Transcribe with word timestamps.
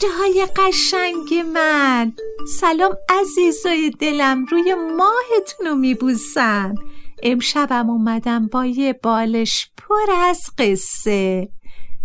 فرشته 0.00 0.18
های 0.18 0.46
قشنگ 0.56 1.34
من 1.54 2.12
سلام 2.60 2.96
عزیزای 3.08 3.90
دلم 3.90 4.44
روی 4.44 4.74
ماهتون 4.74 5.66
رو 5.66 5.74
میبوسم 5.74 6.74
امشبم 7.22 7.90
اومدم 7.90 8.46
با 8.46 8.66
یه 8.66 8.92
بالش 8.92 9.70
پر 9.76 10.12
از 10.12 10.40
قصه 10.58 11.48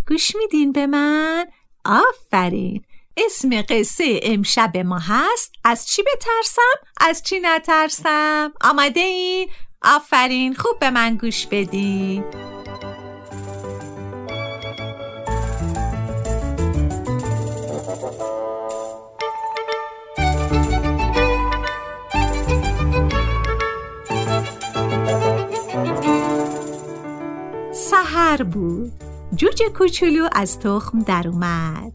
گوش 0.08 0.36
میدین 0.36 0.72
به 0.72 0.88
من؟ 0.88 1.46
آفرین 1.86 2.86
اسم 3.18 3.62
قصه 3.70 4.20
امشب 4.24 4.78
ما 4.78 5.00
هست 5.00 5.54
از 5.64 5.88
چی 5.88 6.04
بترسم؟ 6.04 6.88
از 7.02 7.24
چی 7.24 7.40
نترسم؟ 7.40 8.54
آمده 8.62 9.00
این؟ 9.00 9.50
آفرین 9.82 10.54
خوب 10.54 10.80
به 10.80 10.90
من 10.90 11.16
گوش 11.16 11.48
بدین 11.48 12.24
بود. 28.46 28.92
جوجه 29.36 29.70
کوچولو 29.70 30.28
از 30.32 30.60
تخم 30.60 31.00
در 31.00 31.28
اومد. 31.28 31.92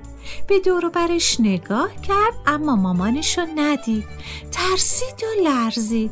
به 0.47 0.61
دور 0.61 0.89
برش 0.89 1.41
نگاه 1.41 2.01
کرد 2.01 2.35
اما 2.47 2.77
مامانشو 2.77 3.47
ندید. 3.57 4.05
ترسید 4.53 5.23
و 5.23 5.43
لرزید. 5.49 6.11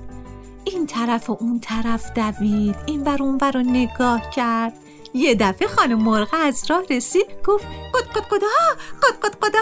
این 0.64 0.86
طرف 0.86 1.30
و 1.30 1.36
اون 1.40 1.60
طرف 1.60 2.12
دوید. 2.12 2.76
این 2.86 3.04
بر 3.04 3.22
اون 3.22 3.38
بر 3.38 3.56
نگاه 3.56 4.30
کرد. 4.30 4.72
یه 5.14 5.34
دفعه 5.34 5.68
خانم 5.68 5.98
مرغ 6.02 6.28
از 6.32 6.62
راه 6.70 6.82
رسید. 6.90 7.26
گفت 7.46 7.66
قد 7.94 8.04
قد 8.04 8.26
قدا 8.30 8.46
قد 9.02 9.18
قد 9.22 9.36
قدا 9.42 9.58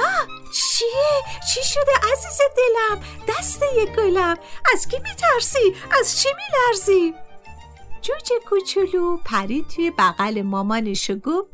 چیه؟ 0.53 1.39
چی 1.55 1.61
شده 1.65 1.93
عزیز 2.13 2.39
دلم؟ 2.57 3.01
دست 3.29 3.63
یه 3.77 3.87
گلم. 3.87 4.37
از 4.75 4.89
کی 4.89 4.97
میترسی؟ 4.97 5.75
از 6.01 6.21
چی 6.21 6.29
میلرزی؟ 6.29 7.26
جوجه 8.07 8.39
کوچولو 8.49 9.17
پرید 9.25 9.69
توی 9.69 9.91
بغل 9.91 10.43
مامانش 10.43 11.11
و 11.11 11.15
گفت 11.15 11.51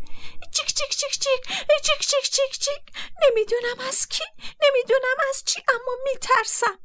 چیک 0.55 0.67
چیک 0.67 0.91
چیک 0.91 1.11
چیک 1.11 1.41
چیک 1.83 2.01
چیک 2.01 2.31
چیک 2.33 2.53
چیک. 2.53 2.83
نمی‌دونم 3.23 3.89
از 3.89 4.09
کی 4.09 4.25
نمی‌دونم 4.63 5.17
از 5.29 5.43
چی 5.47 5.61
اما 5.69 5.93
میترسم. 6.05 6.79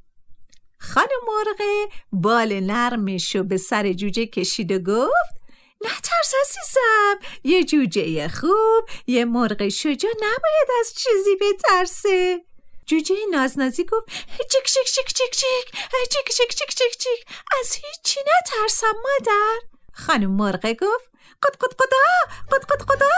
خانم 0.80 1.22
مرغه 1.28 1.88
بال 2.12 2.60
نرمشو 2.60 3.44
به 3.44 3.58
سر 3.58 3.94
جوجه 3.94 4.26
کشید 4.26 4.72
و 4.72 4.80
گفت 4.80 5.38
نترس 5.82 6.34
عزیزم 6.42 7.20
یه 7.44 7.64
جوجه 7.64 8.28
خوب 8.28 8.90
یه 9.08 9.26
مرغ 9.26 9.68
شجا 9.68 10.10
نباید 10.18 10.70
از 10.80 10.94
چیزی 10.94 11.36
بترسه. 11.36 12.46
جوجه 12.88 13.16
نازنازی 13.32 13.86
گفت 13.86 14.08
چیک 14.52 14.64
چیک 14.66 14.86
چیک 14.86 15.08
چیک 15.08 15.32
چیک 15.32 15.66
چیک 16.12 16.30
چیک 16.38 16.56
چیک 16.56 16.76
چیک 16.76 16.98
چیک. 16.98 17.26
از 17.62 17.74
هیچی 17.74 18.20
نترسم 18.20 18.88
مادر. 18.88 19.60
خانم 19.94 20.32
مرغه 20.32 20.74
گفت 20.74 21.10
قد 21.44 21.56
قد 21.58 21.74
قدا 21.74 22.08
قد 22.52 22.66
قد 22.66 22.82
قدا. 22.82 23.12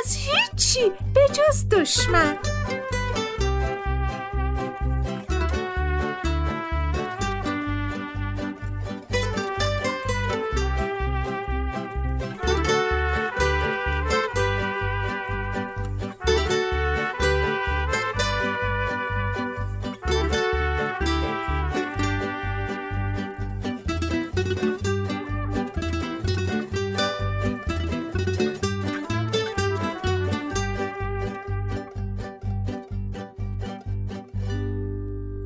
از 0.00 0.16
هیچی 0.16 0.92
به 1.14 1.28
جز 1.28 1.68
دشمن. 1.68 2.53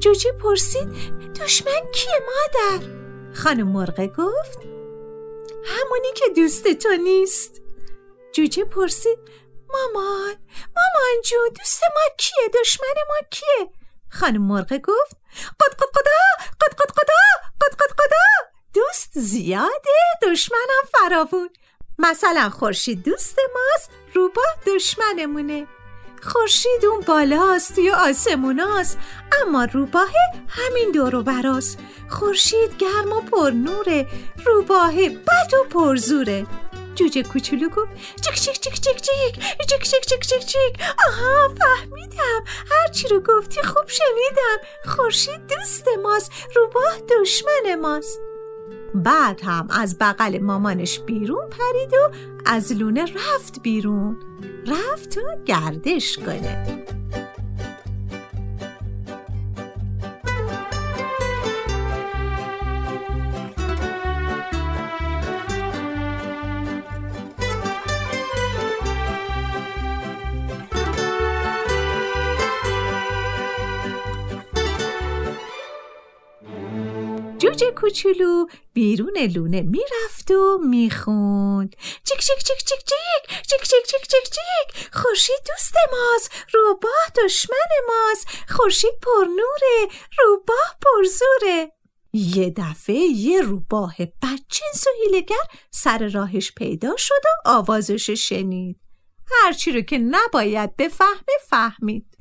جوجه 0.08 0.32
پرسید 0.32 0.88
دشمن 1.41 1.92
کیه 1.92 2.20
مادر؟ 2.26 2.86
خانم 3.34 3.69
مرغه 3.69 4.06
گفت 4.06 4.58
همونی 5.64 6.12
که 6.14 6.24
دوست 6.36 6.72
تو 6.72 6.88
نیست. 6.88 7.62
جوجه 8.32 8.64
پرسید 8.64 9.19
مامان 9.72 10.34
مامان 10.76 11.22
جو 11.24 11.36
دوست 11.58 11.82
ما 11.82 12.14
کیه؟ 12.19 12.60
دشمن 12.60 12.94
ما 13.08 13.28
کیه؟ 13.30 13.70
خانم 14.10 14.42
مرغه 14.42 14.78
گفت 14.78 15.16
قد 15.60 15.74
قد 15.74 15.91
قدا 15.94 16.46
قد 16.60 16.75
قد 16.75 16.90
قدا 16.90 17.48
قد 17.60 17.75
قد 17.75 17.92
قدا 17.92 18.50
دوست 18.75 19.10
زیاده 19.14 19.98
دشمنم 20.22 20.84
فراوون. 20.92 21.50
مثلا 21.98 22.50
خورشید 22.50 23.02
دوست 23.02 23.38
ماست 23.54 23.90
روباه 24.14 24.54
دشمنمونه. 24.66 25.66
خورشید 26.22 26.84
اون 26.90 27.00
بالاست 27.00 27.74
توی 27.74 27.90
آسموناست 27.90 28.98
اما 29.42 29.64
روباه 29.64 30.10
همین 30.48 30.92
دورو 30.92 31.22
براست. 31.22 31.78
خورشید 32.08 32.76
گرم 32.76 33.12
و 33.12 33.20
پر 33.20 33.50
نوره 33.50 34.06
روباه 34.46 34.94
بد 35.08 35.54
و 35.54 35.64
پرزوره 35.70 36.46
جوجه 36.94 37.22
کوچولو 37.22 37.68
گفت 37.68 37.90
چیک 38.22 38.34
چیک 38.34 38.60
چیک 38.60 38.74
چیک 38.80 39.00
چیک 39.00 39.34
چیک 39.68 39.82
چیک 39.82 40.06
چیک 40.06 40.20
چیک 40.20 40.46
چیک. 40.46 40.80
آها 41.08 41.54
فهمیدم. 41.58 42.44
هرچی 42.70 43.08
رو 43.08 43.20
گفتی 43.20 43.62
خوب 43.62 43.88
شنیدم. 43.88 44.58
خورشید 44.84 45.46
دوست 45.46 45.88
ماست 46.02 46.32
روباه 46.54 46.98
دشمن 47.10 47.74
ماست. 47.74 48.27
بعد 48.94 49.41
هم 49.44 49.69
از 49.71 49.99
بغل 49.99 50.38
مامانش 50.38 51.00
بیرون 51.00 51.49
پرید 51.50 51.93
و 51.93 52.10
از 52.47 52.72
لونه 52.72 53.03
رفت 53.03 53.62
بیرون. 53.62 54.16
رفت 54.66 55.09
تا 55.09 55.21
گردش 55.47 56.19
کنه. 56.19 56.85
جوجه 77.58 77.70
کوچولو 77.70 78.46
بیرون 78.72 79.19
لونه 79.19 79.62
می‌رفت 79.62 80.31
و 80.31 80.58
می‌خوند. 80.58 81.76
چیک 82.05 82.19
چیک 82.19 82.38
چیک 82.38 82.58
چیک 82.58 82.78
چیک 82.87 83.38
چیک 83.49 83.62
چیک 83.62 83.87
چیک 83.87 84.02
چیک 84.10 84.25
چیک. 84.25 84.88
خورشید 84.93 85.37
دوست 85.49 85.75
ماست 85.93 86.31
روباه 86.55 87.25
دشمن 87.25 87.56
ماست. 87.88 88.28
خورشید 88.49 88.94
پرنوره 89.02 89.94
روباه 90.19 90.76
پرزوره. 90.82 91.72
یه 92.12 92.50
دفعه 92.56 92.96
یه 92.96 93.40
روباه 93.40 93.94
بچنس 93.99 94.87
و 94.87 94.90
هیلگر 95.02 95.46
سر 95.70 96.08
راهش 96.08 96.52
پیدا 96.52 96.96
شد 96.96 97.22
و 97.25 97.49
آوازش 97.49 98.10
شنید. 98.10 98.81
هرچی 99.31 99.72
رو 99.72 99.81
که 99.81 99.99
نباید 99.99 100.76
بفهمه 100.76 101.38
فهمید. 101.49 102.18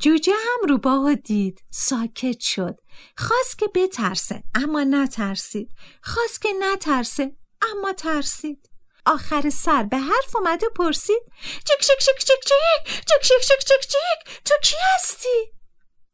جوجه 0.00 0.32
هم 0.32 0.68
روباه 0.68 1.14
دید 1.14 1.64
ساکت 1.70 2.40
شد 2.40 2.80
خواست 3.16 3.58
که 3.58 3.66
بترسه 3.74 4.42
اما 4.54 4.84
نترسید 4.84 5.70
خواست 6.02 6.42
که 6.42 6.48
نترسه 6.60 7.36
اما 7.62 7.92
ترسید 7.92 8.70
آخر 9.06 9.50
سر 9.50 9.82
به 9.82 9.98
حرف 9.98 10.36
اومد 10.36 10.64
و 10.64 10.68
پرسید 10.76 11.22
چک 11.64 11.80
چک 11.80 11.98
چک 11.98 12.18
چک 12.18 12.40
چک 12.44 13.02
چک 13.06 13.22
چک 13.22 13.40
چک 13.40 13.58
چک 13.58 13.88
چک 13.88 14.42
تو 14.44 14.54
کی 14.62 14.76
هستی؟ 14.94 15.52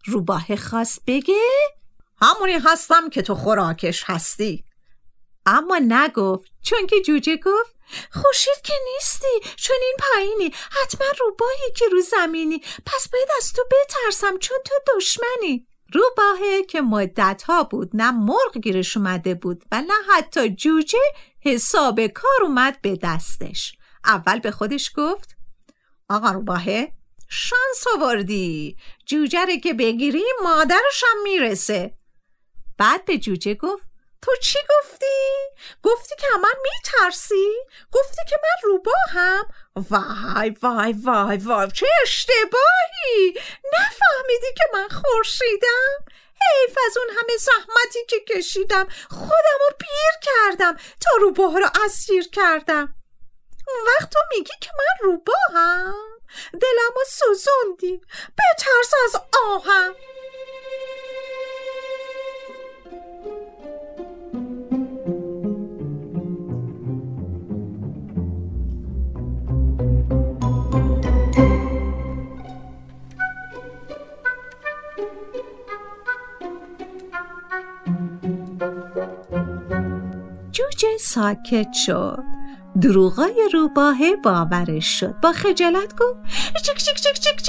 روباه 0.04 0.56
خواست 0.56 1.02
بگه 1.06 1.34
همونی 2.22 2.52
هستم 2.52 3.10
که 3.10 3.22
تو 3.22 3.34
خوراکش 3.34 4.04
هستی 4.06 4.64
اما 5.46 5.81
نگفت 5.88 6.52
چون 6.62 6.86
که 6.86 7.00
جوجه 7.00 7.36
گفت 7.36 7.77
خوشید 8.12 8.62
که 8.64 8.73
نیستی. 8.94 9.55
چون 9.56 9.76
این 9.82 9.96
پایینی. 9.99 10.55
حتما 10.82 11.06
روباهی 11.20 11.73
که 11.76 11.88
رو 11.88 12.00
زمینی. 12.00 12.58
پس 12.87 13.08
باید 13.12 13.29
از 13.38 13.52
تو 13.52 13.62
بترسم 13.70 14.38
چون 14.38 14.58
تو 14.64 14.75
دشمنی. 14.96 15.67
روباهه 15.94 16.62
که 16.62 16.81
مدت 16.81 17.43
ها 17.46 17.64
بود. 17.64 17.90
نه 17.94 18.11
مرغ 18.11 18.58
گیرش 18.62 18.96
اومده 18.96 19.35
بود 19.35 19.64
و 19.73 19.82
نه 19.82 19.94
حتی 20.11 20.50
جوجه 20.50 20.99
حساب 21.44 22.06
کار 22.06 22.43
اومد 22.43 22.81
به 22.82 22.99
دستش. 23.02 23.73
اول 24.05 24.38
به 24.38 24.50
خودش 24.50 24.93
گفت 24.96 25.37
آقا 26.08 26.31
روباهه 26.31 26.93
شانس 27.29 27.84
آوردی. 27.96 28.76
جوجه 29.06 29.61
که 29.62 29.75
بگیری 29.75 30.25
مادرشم 30.43 31.23
می‌رسه. 31.23 31.99
بعد 32.79 33.05
به 33.05 33.19
جوجه 33.19 33.55
گفت 33.55 33.88
تو 34.23 34.37
چی 34.37 34.59
گفتی؟ 34.70 35.06
گفتی 35.82 36.15
که 36.19 36.26
من 36.43 36.55
میترسی؟ 36.62 37.53
گفتی 37.93 38.23
که 38.29 38.37
من 38.43 38.70
روباهم؟ 38.70 39.47
وای 39.76 40.50
وای 40.62 40.93
وای 40.93 41.37
وای 41.37 41.70
چه 41.70 41.87
اشتباهی 42.03 43.35
نفهمیدی 43.73 44.53
که 44.56 44.65
من 44.75 44.88
خورشیدم؟ 44.88 46.05
حیف 46.41 46.79
از 46.87 46.97
اون 46.97 47.06
همه 47.09 47.37
زحمتی 47.37 48.05
که 48.09 48.20
کشیدم 48.20 48.88
خودم 49.11 49.59
رو 49.61 49.76
پیر 49.79 50.20
کردم 50.23 50.76
تا 50.76 51.11
روباه 51.20 51.59
رو 51.59 51.67
اسیر 51.85 52.29
کردم 52.29 52.94
اون 53.69 53.87
وقت 53.87 54.11
تو 54.11 54.19
میگی 54.31 54.55
که 54.61 54.70
من 54.79 55.09
روباهم 55.09 55.94
دلم 56.53 56.93
رو 56.97 57.03
سوزوندی 57.09 58.00
بترس 58.38 58.93
از 59.05 59.23
آهم 59.49 59.94
ساکت 81.14 81.72
شد. 81.72 82.25
دروغای 82.82 83.49
روباهه 83.52 84.16
باورش 84.16 85.00
شد. 85.00 85.14
با 85.22 85.32
خجالت 85.32 85.94
گفت 85.96 86.19
چک 86.64 86.76
چک 86.76 86.96
چک 86.96 87.14
چک 87.14 87.37
چک 87.37 87.49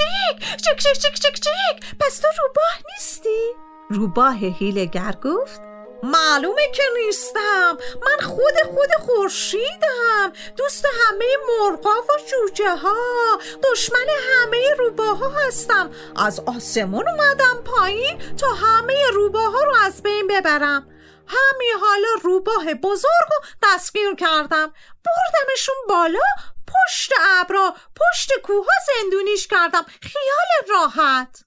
چک 0.56 0.78
چک 0.78 0.98
چک 0.98 1.14
چک 1.14 1.34
چک. 1.34 1.96
پس 2.00 2.18
تو 2.18 2.28
روباه 2.42 2.74
نیستی؟ 2.92 3.52
روباه 3.90 4.36
هیلگر 4.36 5.14
گفت 5.24 5.60
معلومه 6.02 6.62
که 6.74 6.82
نیستم. 7.06 7.76
من 8.02 8.26
خود 8.26 8.54
خود 8.64 8.90
خورشیدم. 9.00 10.32
دوست 10.56 10.84
همه 10.84 11.26
مرغا 11.48 11.90
و 11.90 12.12
جوجه 12.30 12.76
ها 12.76 13.38
دشمن 13.72 14.06
همه 14.30 14.74
روباها 14.78 15.32
هستم. 15.46 15.90
از 16.16 16.40
آسمون 16.40 17.08
اومدم 17.08 17.62
پایین 17.64 18.18
تا 18.38 18.48
همه 18.48 18.94
روباها 19.14 19.62
رو 19.62 19.72
از 19.86 20.02
بین 20.02 20.26
ببرم. 20.26 20.86
همین 21.30 21.72
حالا 21.80 22.08
روباه 22.22 22.74
بزرگ 22.74 23.28
رو 23.30 23.46
دستگیر 23.62 24.14
کردم 24.14 24.72
بردمشون 25.04 25.74
بالا 25.88 26.20
پشت 26.66 27.12
ابرا 27.20 27.74
پشت 27.96 28.32
کوها 28.42 28.72
زندونیش 28.86 29.46
کردم 29.46 29.86
خیال 30.02 30.68
راحت 30.70 31.44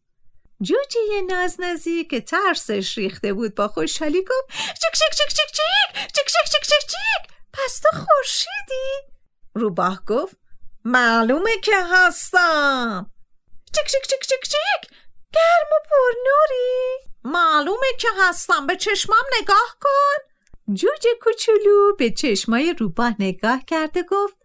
جوجه 0.62 1.22
نازنازی 1.30 2.04
که 2.04 2.22
ترسش 2.22 2.98
ریخته 2.98 3.34
بود 3.34 3.56
با 3.56 3.68
خوشحالی 3.68 4.22
گفت 4.22 4.58
چک 4.82 4.94
چک 4.94 5.16
چک 5.16 5.28
چک 5.28 5.52
چک 5.52 6.14
چک 6.14 6.26
چک 6.26 6.50
چک 6.52 6.62
چک 6.62 6.88
چک 6.88 7.34
پس 7.54 7.80
تو 7.80 7.90
خورشیدی 7.98 9.14
روباه 9.56 10.06
گفت 10.06 10.38
معلومه 10.86 11.58
که 11.64 11.76
هستم 11.92 13.12
چک 13.76 13.86
چک 13.86 14.08
چک 14.08 14.22
چک 14.22 14.50
چک 14.50 14.94
گرم 15.34 15.68
و 15.72 15.88
پرنوری 15.90 17.14
معلومه 17.24 17.88
که 18.00 18.08
هستم. 18.20 18.68
به 18.68 18.76
چشمام 18.76 19.24
نگاه 19.42 19.78
کن. 19.82 20.34
جوجه 20.74 21.10
کوچولو 21.22 21.96
به 21.96 22.10
چشمای 22.10 22.76
روباه 22.80 23.14
نگاه 23.20 23.66
کرده 23.68 24.04
گفت 24.04 24.36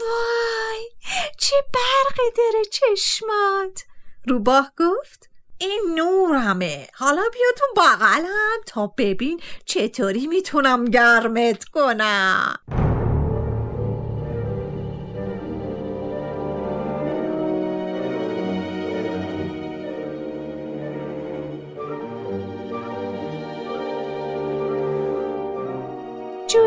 وای 0.00 0.90
چه 1.38 1.56
برقی 1.74 2.30
داره 2.36 2.64
چشمات. 2.64 3.82
روباه 4.28 4.72
گفت 4.78 5.28
این 5.58 5.94
نورمه. 5.94 6.88
حالا 6.94 7.22
بیا 7.32 7.48
تو 7.58 7.64
بغلم 7.76 8.60
تا 8.66 8.86
ببین 8.86 9.40
چطوری 9.66 10.26
می‌تونم 10.26 10.84
گرمت 10.84 11.64
کنم. 11.64 12.81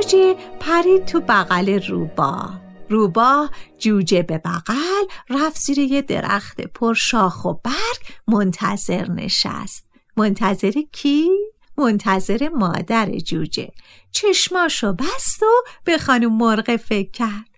جوجه 0.05 0.35
پرید 0.59 1.05
تو 1.05 1.19
بغل 1.19 1.79
روبا. 1.87 2.49
روبا 2.89 3.49
جوجه 3.79 4.21
به 4.21 4.37
بغل 4.37 5.05
رفت 5.29 5.61
زیر 5.61 5.79
یه 5.79 6.01
درخت 6.01 6.61
پر 6.61 6.93
شاخ 6.93 7.45
و 7.45 7.53
برگ 7.53 8.17
منتظر 8.27 9.07
نشست. 9.09 9.89
منتظر 10.17 10.73
کی؟ 10.91 11.29
منتظر 11.77 12.49
مادر 12.49 13.17
جوجه. 13.17 13.71
چشماشو 14.11 14.93
بست 14.93 15.43
و 15.43 15.63
به 15.83 15.97
خانم 15.97 16.37
مرغ 16.37 16.75
فکر 16.75 17.11
کرد. 17.11 17.49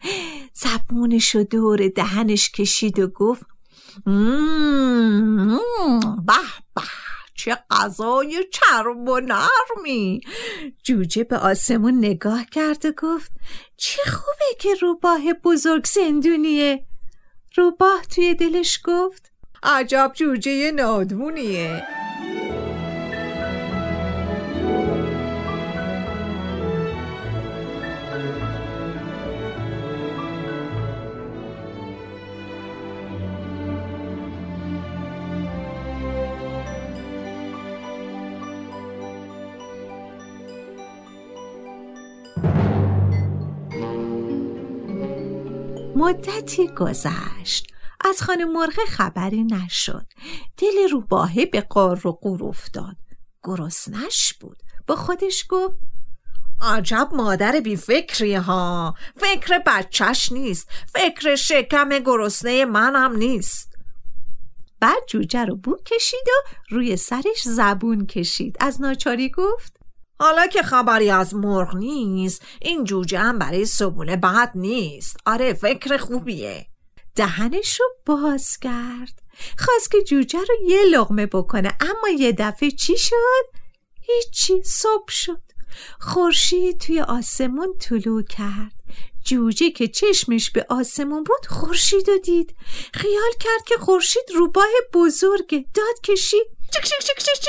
زبونشو 0.54 1.44
دور 1.44 1.88
دهنش 1.88 2.50
کشید 2.50 3.00
و 3.00 3.08
گفت 3.08 3.46
به 6.25 6.38
به. 6.75 7.07
چه 7.38 7.58
غذای 7.72 8.46
چرب 8.51 9.10
و 9.10 9.20
نرمی. 9.20 10.22
جوجه 10.84 11.24
به 11.24 11.38
آسمون 11.38 11.98
نگاه 11.98 12.46
کرد 12.46 12.86
و 12.86 12.91
گفت 12.91 13.32
چه 13.77 14.01
خوبه 14.12 14.56
که 14.60 14.70
روباه 14.82 15.34
بزرگ 15.44 15.86
زندونیه. 15.86 16.86
روباه 17.56 18.01
توی 18.15 18.34
دلش 18.34 18.79
گفت 18.84 19.32
عجب 19.63 20.12
جوجه 20.15 20.72
نادمونیه. 20.72 21.97
مدتی 45.98 46.68
گذشت. 46.68 47.68
از 48.06 48.22
خانه 48.22 48.46
مرغ 48.46 48.86
خبری 48.88 49.44
نشد. 49.44 50.06
دل 50.58 50.89
روباهه 50.92 51.46
به 51.46 51.62
قار 51.62 52.08
و 52.08 52.12
قور 52.12 52.44
افتاد. 52.44 52.96
گرسنش 53.44 54.34
بود. 54.34 54.58
با 54.88 54.96
خودش 54.96 55.46
گفت 55.50 55.75
عجب 56.62 57.10
مادر 57.13 57.60
بی 57.60 57.75
فکری 57.75 58.36
ها. 58.36 58.96
فکر 59.16 59.60
بچهش 59.66 60.32
نیست. 60.32 60.70
فکر 60.94 61.36
شکم 61.36 61.89
گرسنه 61.89 62.66
منم 62.66 63.16
نیست. 63.16 63.74
بعد 64.80 65.04
جوجه 65.08 65.46
رو 65.46 65.56
بو 65.56 65.77
کشید 65.86 66.27
و 66.27 66.50
روی 66.70 66.98
سرش 66.98 67.42
زبون 67.44 68.06
کشید. 68.06 68.58
از 68.60 68.82
ناچاری 68.82 69.30
گفت 69.30 69.76
حالا 70.19 70.47
که 70.47 70.62
خبری 70.62 71.09
از 71.09 71.36
مرغ 71.36 71.75
نیست 71.75 72.41
این 72.62 72.83
جوجه 72.83 73.19
هم 73.19 73.39
برای 73.39 73.65
صبونه 73.65 74.15
بد 74.15 74.51
نیست. 74.55 75.17
آره 75.25 75.53
فکر 75.53 75.97
خوبیه. 75.97 76.65
دهنش 77.15 77.79
رو 77.79 77.86
باز 78.05 78.57
کرد. 78.57 79.21
خواست 79.57 79.91
که 79.91 80.01
جوجه 80.01 80.39
رو 80.39 80.69
یه 80.69 80.83
لغمه 80.83 81.25
بکنه 81.25 81.77
اما 81.79 82.09
یه 82.19 82.31
دفعه 82.31 82.71
چی 82.71 82.97
شد؟ 82.97 83.45
هیچی 84.01 84.63
صبح 84.63 85.09
شد. 85.12 85.41
خورشید 86.00 86.79
توی 86.79 87.01
آسمون 87.01 87.74
طلوع 87.79 88.24
کرد. 88.24 88.74
جوجه 89.25 89.69
که 89.69 89.88
چشمش 89.88 90.51
به 90.51 90.65
آسمون 90.69 91.24
بود 91.24 91.45
خورشید 91.50 92.09
و 92.09 92.17
دید. 92.17 92.55
خیال 92.93 93.31
کرد 93.39 93.63
که 93.65 93.75
خورشید 93.77 94.24
روباه 94.36 94.69
بزرگه. 94.93 95.65
داد 95.74 96.01
کشید. 96.03 96.57
چک 96.74 96.83
چک 96.83 97.00
چک 97.00 97.17
چک 97.17 97.41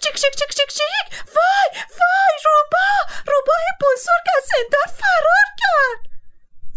چک 0.00 0.14
چک 0.14 0.34
چک 0.36 0.54
چک 0.54 0.68
چک 0.68 1.26
وای 1.34 1.82
وای 1.98 2.34
روباه 2.44 3.22
روباه 3.26 3.64
بزرگ 3.80 4.26
از 4.36 4.44
زندان 4.54 4.96
فرار 4.96 5.48
کرد 5.58 6.08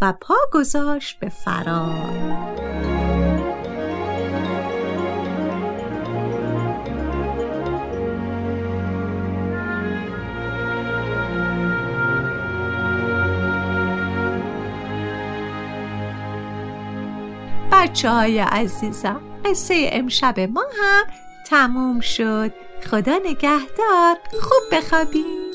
و 0.00 0.12
پا 0.12 0.34
گذاشت 0.52 1.18
به 1.20 1.28
فرار. 1.28 2.52
بچه 17.72 18.10
های 18.10 18.38
عزیزم 18.38 19.20
قصه 19.44 19.90
امشب 19.92 20.40
ما 20.40 20.64
هم 20.80 21.04
تموم 21.52 22.00
شد. 22.00 22.52
خدا 22.90 23.18
نگهدار. 23.24 24.16
خوب 24.40 24.62
بخوابید 24.72 25.52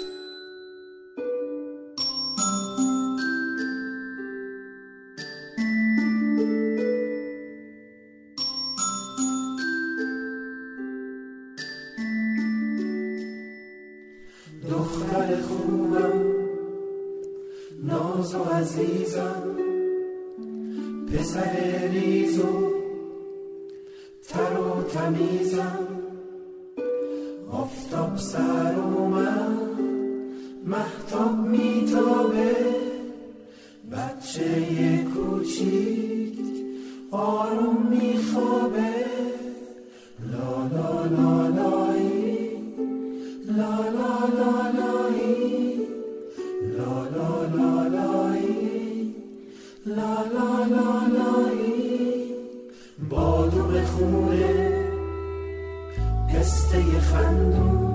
دختر 14.70 15.42
خوبم 15.42 16.22
ناز 17.84 18.36
و 18.36 18.44
عزیزم 18.44 19.56
پسر 21.08 21.88
ریزو 21.92 22.77
سر 28.18 28.76
من 29.12 29.58
محتاب 30.66 31.48
میتابه 31.48 32.56
بچه 33.92 35.06
کوچیک 35.14 36.40
آروم 37.12 37.88
میخوابه 37.90 38.94
لا 40.32 40.68
لا 40.74 41.06
لا 41.06 41.48
لایی 41.48 42.50
لا 43.58 43.76
لا 43.98 44.14
لا 44.38 44.54
لایی 44.80 45.82
لا 46.78 46.96
لا 47.16 47.32
لا 47.56 47.88
لایی 47.88 49.16
لا 49.86 50.16
لا 50.34 50.66
لا 50.76 50.92
لایی 51.18 52.34
بادو 53.10 53.64
بخونه 53.64 54.72
پسته 56.30 57.00
خندون 57.00 57.87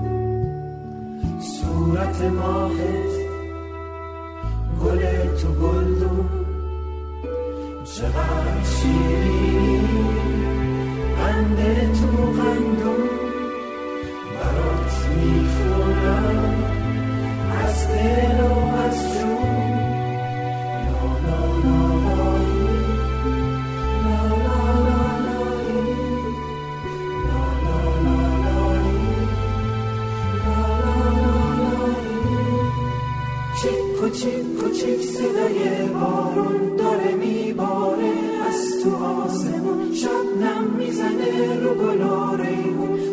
صورت 1.73 2.21
ماهت 2.21 3.13
گل 4.83 5.01
تو 5.41 5.47
گلدون. 5.47 6.29
چقدر 7.85 8.63
شیرینی 8.63 9.72
آسمون 39.23 39.93
شبنم 39.95 40.63
می‌زنه 40.77 41.59
رو 41.61 41.73
گلا 41.73 42.31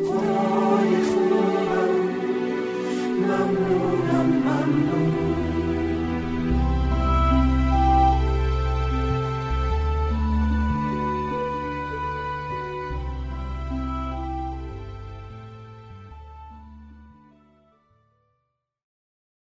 خدای 0.06 0.92
خوبم 1.10 1.92
ممنونم 3.20 4.28
ممنون 4.46 5.09